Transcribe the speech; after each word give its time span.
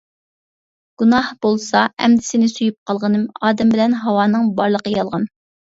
گۇناھ 1.01 1.29
بولسا 1.47 1.83
ئەمدى 1.99 2.27
سېنى 2.31 2.49
سۆيۈپ 2.55 2.79
قالغىنىم، 2.89 3.29
ئادەم 3.45 3.77
بىلەن 3.79 3.99
ھاۋانىڭ 4.07 4.53
بارلىقى 4.59 4.99
يالغان!!! 5.01 5.35